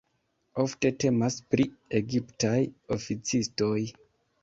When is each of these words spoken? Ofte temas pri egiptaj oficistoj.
Ofte 0.63 0.91
temas 1.03 1.37
pri 1.53 1.69
egiptaj 2.01 2.57
oficistoj. 2.99 3.79